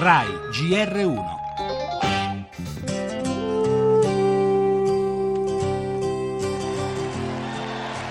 [0.00, 1.38] RAI GR1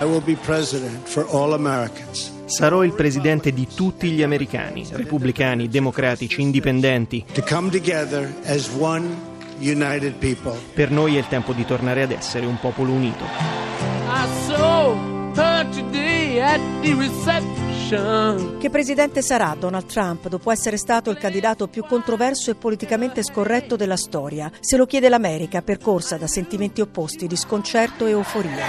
[0.00, 2.30] I will be president for all Americans.
[2.44, 7.24] Sarò il presidente di tutti gli americani, repubblicani, democratici, indipendenti.
[7.32, 9.16] To come together as one
[9.60, 10.58] united people.
[10.74, 13.24] Per noi è il tempo di tornare ad essere un popolo unito.
[13.24, 14.94] I saw
[15.34, 17.69] her today at the reception.
[17.90, 23.74] Che presidente sarà Donald Trump dopo essere stato il candidato più controverso e politicamente scorretto
[23.74, 24.48] della storia?
[24.60, 28.66] Se lo chiede l'America, percorsa da sentimenti opposti di sconcerto e euforia.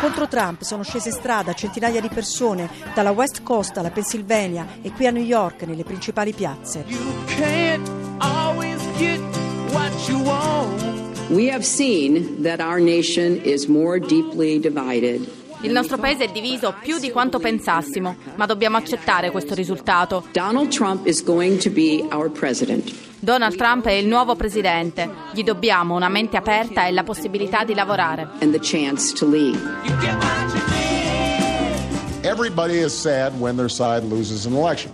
[0.00, 4.90] Contro Trump sono scese in strada centinaia di persone, dalla West Coast alla Pennsylvania e
[4.90, 6.84] qui a New York, nelle principali piazze.
[11.30, 11.36] You can't always get what you want.
[11.36, 15.26] We have seen that our nation is more deeply divided.
[15.62, 20.24] Il nostro paese è diviso più di quanto pensassimo, ma dobbiamo accettare questo risultato.
[20.32, 22.94] Donald Trump is going to be our president.
[23.18, 25.10] Donald Trump è il nuovo presidente.
[25.32, 28.28] Gli dobbiamo una mente aperta e la possibilità di lavorare.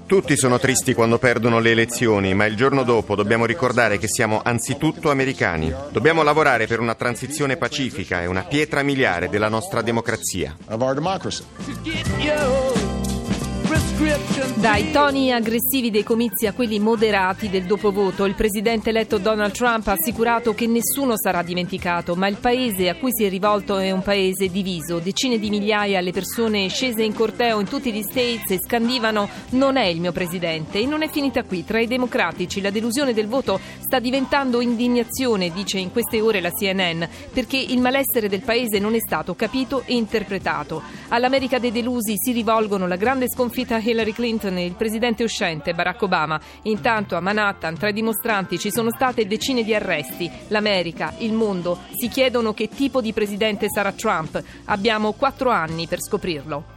[0.07, 4.41] Tutti sono tristi quando perdono le elezioni, ma il giorno dopo dobbiamo ricordare che siamo
[4.43, 5.75] anzitutto americani.
[5.91, 10.57] Dobbiamo lavorare per una transizione pacifica e una pietra miliare della nostra democrazia.
[14.55, 19.89] Dai toni aggressivi dei comizi a quelli moderati del dopovoto, il presidente eletto Donald Trump
[19.89, 23.91] ha assicurato che nessuno sarà dimenticato, ma il paese a cui si è rivolto è
[23.91, 25.01] un paese diviso.
[25.01, 29.77] Decine di migliaia le persone scese in corteo in tutti gli States e scandivano non
[29.77, 31.65] è il mio presidente e non è finita qui.
[31.65, 36.53] Tra i democratici la delusione del voto sta diventando indignazione, dice in queste ore la
[36.53, 40.81] CNN, perché il malessere del paese non è stato capito e interpretato.
[41.09, 46.03] All'America dei delusi si rivolgono la grande sconfitta Hillary Clinton e il presidente uscente Barack
[46.03, 46.41] Obama.
[46.63, 50.31] Intanto a Manhattan tra i dimostranti ci sono state decine di arresti.
[50.49, 54.43] L'America, il mondo si chiedono che tipo di presidente sarà Trump.
[54.67, 56.74] Abbiamo quattro anni per scoprirlo.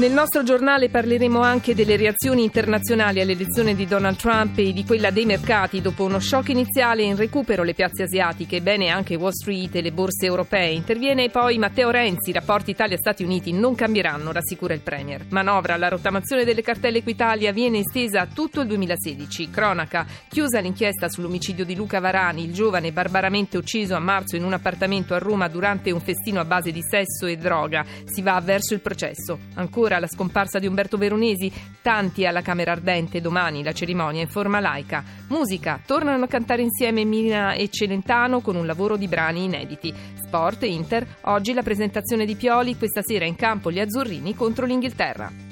[0.00, 5.10] Nel nostro giornale parleremo anche delle reazioni internazionali all'elezione di Donald Trump e di quella
[5.10, 5.82] dei mercati.
[5.82, 9.92] Dopo uno shock iniziale in recupero le piazze asiatiche, bene anche Wall Street e le
[9.92, 10.70] borse europee.
[10.70, 15.26] Interviene poi Matteo Renzi, rapporti Italia-Stati Uniti non cambieranno, rassicura il Premier.
[15.28, 19.50] Manovra, la rottamazione delle cartelle Equitalia viene estesa a tutto il 2016.
[19.50, 24.54] Cronaca, chiusa l'inchiesta sull'omicidio di Luca Varani, il giovane barbaramente ucciso a marzo in un
[24.54, 27.84] appartamento a Roma durante un festino a base di sesso e droga.
[28.06, 29.38] Si va verso il processo.
[29.56, 31.52] Ancora la scomparsa di Umberto Veronesi,
[31.82, 35.02] tanti alla Camera Ardente, domani la cerimonia in forma laica.
[35.28, 39.92] Musica, tornano a cantare insieme Mina e Celentano con un lavoro di brani inediti.
[40.24, 45.49] Sport, Inter, oggi la presentazione di Pioli, questa sera in campo gli azzurrini contro l'Inghilterra.